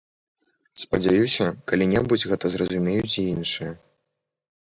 [0.83, 3.71] Спадзяюся, калі-небудзь гэта зразумеюць і іншыя.